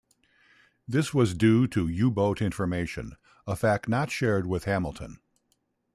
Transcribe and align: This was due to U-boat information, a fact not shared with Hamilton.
This 0.87 1.13
was 1.13 1.35
due 1.35 1.67
to 1.67 1.87
U-boat 1.87 2.41
information, 2.41 3.17
a 3.45 3.55
fact 3.55 3.87
not 3.87 4.09
shared 4.09 4.47
with 4.47 4.63
Hamilton. 4.65 5.19